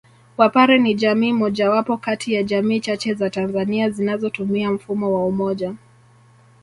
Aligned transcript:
Wapare 0.37 0.79
ni 0.79 0.93
jamii 0.95 1.33
mojawapo 1.33 1.97
kati 1.97 2.33
ya 2.33 2.43
jamii 2.43 2.79
chache 2.79 3.13
za 3.13 3.29
Tanzania 3.29 3.89
zinazotumia 3.89 4.71
mfumo 4.71 5.13
wa 5.13 5.25
Umoja 5.25 5.75